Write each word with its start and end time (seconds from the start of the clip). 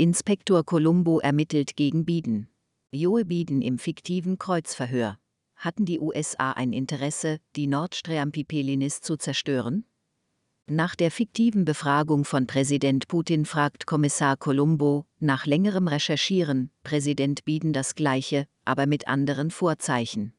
Inspektor 0.00 0.64
Columbo 0.64 1.18
ermittelt 1.18 1.76
gegen 1.76 2.06
Biden. 2.06 2.48
Joe 2.90 3.26
Biden 3.26 3.60
im 3.60 3.78
fiktiven 3.78 4.38
Kreuzverhör. 4.38 5.18
Hatten 5.56 5.84
die 5.84 6.00
USA 6.00 6.52
ein 6.52 6.72
Interesse, 6.72 7.38
die 7.54 7.66
Nord 7.66 7.94
Stream 7.94 8.32
Pipelinis 8.32 9.02
zu 9.02 9.18
zerstören? 9.18 9.84
Nach 10.66 10.96
der 10.96 11.10
fiktiven 11.10 11.66
Befragung 11.66 12.24
von 12.24 12.46
Präsident 12.46 13.08
Putin 13.08 13.44
fragt 13.44 13.84
Kommissar 13.84 14.38
Columbo, 14.38 15.04
nach 15.18 15.44
längerem 15.44 15.86
Recherchieren, 15.86 16.70
Präsident 16.82 17.44
Biden 17.44 17.74
das 17.74 17.94
Gleiche, 17.94 18.46
aber 18.64 18.86
mit 18.86 19.06
anderen 19.06 19.50
Vorzeichen. 19.50 20.32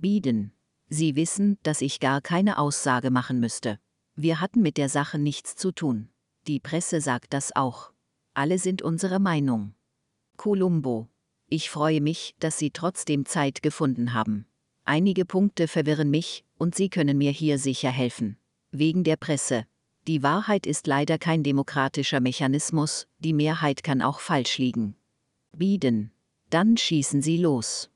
Biden. 0.00 0.54
Sie 0.88 1.14
wissen, 1.14 1.58
dass 1.62 1.82
ich 1.82 2.00
gar 2.00 2.22
keine 2.22 2.56
Aussage 2.56 3.10
machen 3.10 3.38
müsste. 3.38 3.78
Wir 4.16 4.40
hatten 4.40 4.62
mit 4.62 4.78
der 4.78 4.88
Sache 4.88 5.18
nichts 5.18 5.56
zu 5.56 5.72
tun. 5.72 6.08
Die 6.46 6.58
Presse 6.58 7.02
sagt 7.02 7.34
das 7.34 7.54
auch. 7.54 7.93
Alle 8.34 8.58
sind 8.58 8.82
unsere 8.82 9.20
Meinung. 9.20 9.74
Columbo. 10.36 11.08
Ich 11.48 11.70
freue 11.70 12.00
mich, 12.00 12.34
dass 12.40 12.58
Sie 12.58 12.70
trotzdem 12.70 13.26
Zeit 13.26 13.62
gefunden 13.62 14.12
haben. 14.12 14.46
Einige 14.84 15.24
Punkte 15.24 15.68
verwirren 15.68 16.10
mich, 16.10 16.44
und 16.58 16.74
Sie 16.74 16.88
können 16.88 17.16
mir 17.16 17.30
hier 17.30 17.58
sicher 17.58 17.90
helfen. 17.90 18.36
Wegen 18.72 19.04
der 19.04 19.16
Presse. 19.16 19.66
Die 20.08 20.24
Wahrheit 20.24 20.66
ist 20.66 20.88
leider 20.88 21.16
kein 21.16 21.44
demokratischer 21.44 22.18
Mechanismus, 22.18 23.06
die 23.20 23.32
Mehrheit 23.32 23.84
kann 23.84 24.02
auch 24.02 24.18
falsch 24.18 24.58
liegen. 24.58 24.96
Biden. 25.56 26.10
Dann 26.50 26.76
schießen 26.76 27.22
Sie 27.22 27.38
los. 27.38 27.88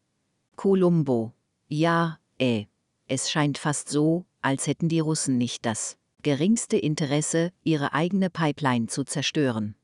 Columbo. 0.55 1.32
Ja, 1.66 2.20
äh. 2.38 2.66
Es 3.09 3.30
scheint 3.30 3.59
fast 3.59 3.88
so, 3.88 4.24
als 4.41 4.68
hätten 4.68 4.88
die 4.88 5.01
Russen 5.01 5.37
nicht 5.37 5.66
das 5.66 5.98
geringste 6.23 6.77
Interesse, 6.77 7.52
ihre 7.65 7.93
eigene 7.93 8.30
Pipeline 8.30 8.87
zu 8.87 9.02
zerstören. 9.05 9.74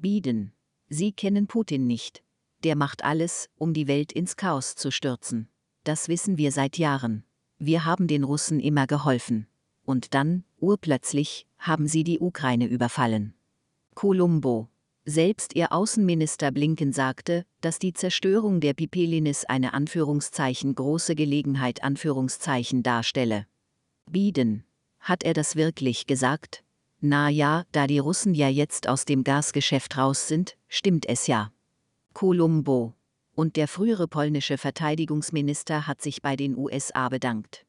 Biden. 0.00 0.52
Sie 0.88 1.12
kennen 1.12 1.46
Putin 1.46 1.86
nicht. 1.86 2.22
Der 2.64 2.74
macht 2.74 3.04
alles, 3.04 3.50
um 3.56 3.74
die 3.74 3.86
Welt 3.86 4.12
ins 4.12 4.36
Chaos 4.36 4.74
zu 4.74 4.90
stürzen. 4.90 5.48
Das 5.84 6.08
wissen 6.08 6.38
wir 6.38 6.52
seit 6.52 6.78
Jahren. 6.78 7.24
Wir 7.58 7.84
haben 7.84 8.06
den 8.06 8.24
Russen 8.24 8.60
immer 8.60 8.86
geholfen. 8.86 9.46
Und 9.84 10.14
dann, 10.14 10.44
urplötzlich, 10.58 11.46
haben 11.58 11.86
sie 11.86 12.04
die 12.04 12.18
Ukraine 12.18 12.66
überfallen. 12.66 13.34
Columbo. 13.94 14.68
Selbst 15.04 15.54
ihr 15.54 15.72
Außenminister 15.72 16.50
Blinken 16.50 16.92
sagte, 16.92 17.44
dass 17.60 17.78
die 17.78 17.92
Zerstörung 17.92 18.60
der 18.60 18.74
Pipelinis 18.74 19.44
eine 19.44 19.74
Anführungszeichen 19.74 20.74
große 20.74 21.14
Gelegenheit 21.14 21.82
Anführungszeichen 21.82 22.82
darstelle. 22.82 23.46
Biden. 24.10 24.64
Hat 24.98 25.24
er 25.24 25.34
das 25.34 25.56
wirklich 25.56 26.06
gesagt? 26.06 26.62
Na 27.00 27.30
ja, 27.30 27.64
da 27.72 27.86
die 27.86 27.98
Russen 27.98 28.34
ja 28.34 28.48
jetzt 28.48 28.88
aus 28.88 29.06
dem 29.06 29.24
Gasgeschäft 29.24 29.96
raus 29.96 30.28
sind, 30.28 30.56
stimmt 30.68 31.06
es 31.06 31.26
ja. 31.26 31.50
Columbo. 32.12 32.94
Und 33.34 33.56
der 33.56 33.68
frühere 33.68 34.06
polnische 34.06 34.58
Verteidigungsminister 34.58 35.86
hat 35.86 36.02
sich 36.02 36.20
bei 36.20 36.36
den 36.36 36.56
USA 36.58 37.08
bedankt. 37.08 37.64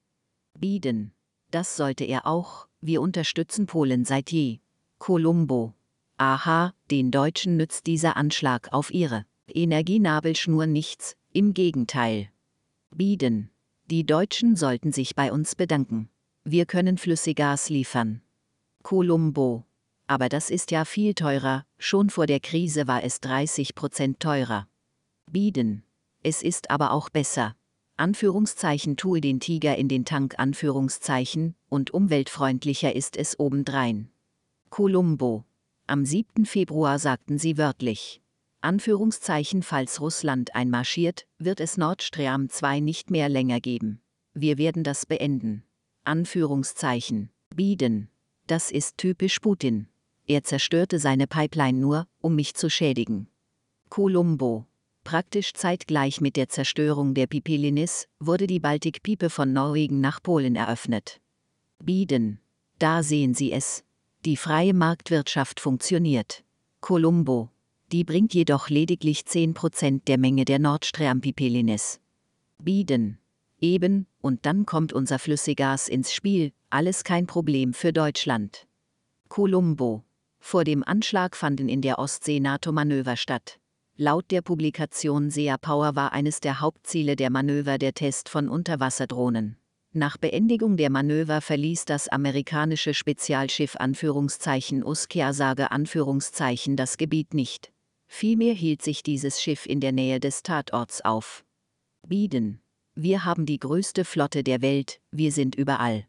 Biden. 0.60 1.14
Das 1.50 1.78
sollte 1.78 2.04
er 2.04 2.26
auch, 2.28 2.68
wir 2.82 3.02
unterstützen 3.02 3.68
Polen 3.68 4.04
seit 4.04 4.32
je. 4.32 4.60
Columbo. 5.00 5.74
Aha, 6.18 6.74
den 6.90 7.10
Deutschen 7.10 7.58
nützt 7.58 7.88
dieser 7.88 8.18
Anschlag 8.18 8.74
auf 8.74 8.94
ihre 8.94 9.26
Energienabelschnur 9.48 10.66
nichts, 10.66 11.16
im 11.32 11.54
Gegenteil. 11.54 12.30
Biden. 12.94 13.50
Die 13.90 14.06
Deutschen 14.06 14.56
sollten 14.56 14.92
sich 14.92 15.16
bei 15.16 15.32
uns 15.32 15.56
bedanken. 15.56 16.10
Wir 16.44 16.66
können 16.66 16.98
Flüssiggas 16.98 17.70
liefern. 17.70 18.22
Columbo. 18.82 19.66
Aber 20.08 20.30
das 20.30 20.50
ist 20.50 20.72
ja 20.72 20.86
viel 20.86 21.14
teurer, 21.14 21.66
schon 21.78 22.10
vor 22.10 22.26
der 22.26 22.40
Krise 22.40 22.88
war 22.88 23.04
es 23.04 23.22
30 23.22 23.76
Prozent 23.76 24.20
teurer. 24.20 24.68
Biden. 25.32 25.84
Es 26.24 26.44
ist 26.44 26.70
aber 26.70 26.92
auch 26.92 27.10
besser. 27.10 27.56
Anführungszeichen 27.98 28.98
tue 28.98 29.22
den 29.22 29.40
Tiger 29.40 29.78
in 29.78 29.88
den 29.88 30.06
Tank 30.06 30.36
Anführungszeichen 30.38 31.56
und 31.70 31.92
umweltfreundlicher 31.92 32.96
ist 32.96 33.16
es 33.16 33.40
obendrein. 33.40 34.10
Columbo. 34.70 35.46
Am 35.88 36.06
7. 36.06 36.46
Februar 36.46 37.00
sagten 37.00 37.38
sie 37.38 37.58
wörtlich. 37.58 38.22
Anführungszeichen 38.62 39.64
falls 39.64 40.00
Russland 40.02 40.54
einmarschiert, 40.56 41.26
wird 41.40 41.60
es 41.60 41.78
Nord 41.78 42.04
Stream 42.04 42.50
2 42.50 42.80
nicht 42.80 43.10
mehr 43.10 43.28
länger 43.28 43.60
geben. 43.60 44.02
Wir 44.34 44.58
werden 44.58 44.84
das 44.84 45.06
beenden. 45.06 45.64
Anführungszeichen. 46.04 47.32
Biden. 47.56 48.11
Das 48.52 48.70
ist 48.70 48.98
typisch 48.98 49.40
Putin. 49.40 49.88
Er 50.28 50.44
zerstörte 50.44 51.00
seine 51.00 51.26
Pipeline 51.26 51.80
nur, 51.80 52.06
um 52.20 52.36
mich 52.36 52.54
zu 52.54 52.70
schädigen. 52.70 53.30
Columbo. 53.88 54.66
Praktisch 55.06 55.54
zeitgleich 55.54 56.20
mit 56.20 56.36
der 56.36 56.50
Zerstörung 56.50 57.14
der 57.14 57.28
Pipelinis 57.28 58.10
wurde 58.20 58.48
die 58.48 58.60
Baltikpipe 58.60 59.30
von 59.30 59.54
Norwegen 59.54 60.02
nach 60.02 60.22
Polen 60.22 60.58
eröffnet. 60.58 61.22
Biden. 61.82 62.42
Da 62.78 63.04
sehen 63.04 63.36
Sie 63.36 63.54
es. 63.54 63.86
Die 64.26 64.36
freie 64.36 64.74
Marktwirtschaft 64.74 65.62
funktioniert. 65.62 66.44
Columbo. 66.82 67.52
Die 67.94 68.04
bringt 68.04 68.34
jedoch 68.34 68.68
lediglich 68.68 69.22
10% 69.22 70.04
der 70.08 70.18
Menge 70.18 70.44
der 70.44 70.60
Nord 70.60 70.84
Stream 70.84 71.22
Pipelinis. 71.22 72.02
Biden. 72.62 73.21
Eben, 73.62 74.08
und 74.22 74.46
dann 74.48 74.66
kommt 74.66 74.92
unser 74.92 75.20
Flüssiggas 75.20 75.88
ins 75.88 76.12
Spiel, 76.12 76.52
alles 76.72 77.04
kein 77.04 77.28
Problem 77.28 77.74
für 77.74 77.94
Deutschland. 77.94 78.68
Columbo. 79.30 80.04
Vor 80.40 80.64
dem 80.64 80.84
Anschlag 80.84 81.36
fanden 81.38 81.70
in 81.70 81.82
der 81.82 82.00
Ostsee 82.00 82.40
NATO-Manöver 82.40 83.16
statt. 83.16 83.60
Laut 83.96 84.32
der 84.32 84.42
Publikation 84.42 85.30
SEA 85.30 85.58
Power 85.58 85.96
war 85.96 86.12
eines 86.12 86.40
der 86.40 86.60
Hauptziele 86.60 87.16
der 87.16 87.30
Manöver 87.30 87.78
der 87.78 87.94
Test 87.94 88.30
von 88.30 88.50
Unterwasserdrohnen. 88.50 89.58
Nach 89.94 90.18
Beendigung 90.18 90.78
der 90.78 90.90
Manöver 90.90 91.42
verließ 91.42 91.86
das 91.86 92.08
amerikanische 92.08 92.94
Spezialschiff 92.94 93.76
Anführungszeichen 93.76 94.84
Uskiasage 94.84 95.70
Anführungszeichen 95.70 96.78
das 96.78 96.98
Gebiet 96.98 97.34
nicht. 97.34 97.72
Vielmehr 98.08 98.54
hielt 98.54 98.82
sich 98.82 99.04
dieses 99.04 99.42
Schiff 99.42 99.66
in 99.66 99.82
der 99.82 99.92
Nähe 99.92 100.20
des 100.20 100.44
Tatorts 100.44 101.02
auf. 101.02 101.44
Biden. 102.08 102.61
Wir 102.96 103.24
haben 103.24 103.46
die 103.46 103.58
größte 103.58 104.04
Flotte 104.04 104.44
der 104.44 104.62
Welt, 104.62 105.00
wir 105.12 105.32
sind 105.32 105.56
überall. 105.56 106.06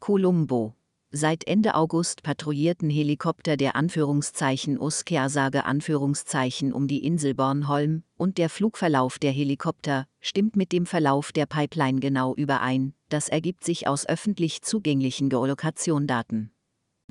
Columbo. 0.00 0.74
Seit 1.10 1.46
Ende 1.46 1.74
August 1.74 2.22
patrouillierten 2.22 2.90
Helikopter 2.90 3.56
der 3.56 3.74
Anführungszeichen 3.74 4.78
Uskersage 4.78 5.64
Anführungszeichen 5.64 6.72
um 6.74 6.86
die 6.86 7.04
Insel 7.04 7.34
Bornholm 7.34 8.04
und 8.18 8.36
der 8.36 8.50
Flugverlauf 8.50 9.18
der 9.18 9.32
Helikopter 9.32 10.06
stimmt 10.20 10.56
mit 10.56 10.72
dem 10.72 10.84
Verlauf 10.84 11.32
der 11.32 11.46
Pipeline 11.46 12.00
genau 12.00 12.34
überein, 12.34 12.92
das 13.08 13.28
ergibt 13.28 13.64
sich 13.64 13.88
aus 13.88 14.06
öffentlich 14.06 14.60
zugänglichen 14.60 15.30
Geolokationdaten. 15.30 16.52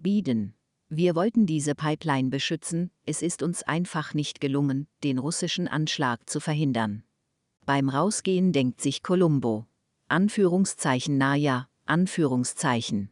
Biden. 0.02 0.54
Wir 0.88 1.16
wollten 1.16 1.48
diese 1.48 1.74
Pipeline 1.76 2.30
beschützen, 2.30 2.92
es 3.06 3.22
ist 3.24 3.44
uns 3.44 3.64
einfach 3.64 4.14
nicht 4.14 4.40
gelungen, 4.40 4.88
den 5.04 5.18
russischen 5.18 5.68
Anschlag 5.68 6.30
zu 6.30 6.40
verhindern. 6.40 7.04
Beim 7.70 7.90
Rausgehen 7.90 8.52
denkt 8.52 8.82
sich 8.82 9.04
Columbo. 9.04 9.68
Anführungszeichen 10.08 11.20
naja, 11.20 11.70
Anführungszeichen. 11.86 13.12